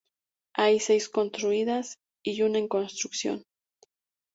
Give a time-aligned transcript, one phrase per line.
[0.55, 3.43] Hay seis construidas y una en construcción.